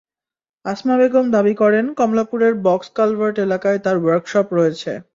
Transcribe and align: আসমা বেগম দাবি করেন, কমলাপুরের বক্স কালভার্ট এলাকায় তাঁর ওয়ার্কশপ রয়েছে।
আসমা 0.65 0.95
বেগম 0.99 1.25
দাবি 1.35 1.53
করেন, 1.53 1.85
কমলাপুরের 1.93 2.53
বক্স 2.65 2.87
কালভার্ট 2.97 3.35
এলাকায় 3.39 3.79
তাঁর 3.85 3.97
ওয়ার্কশপ 3.99 4.47
রয়েছে। 4.53 4.91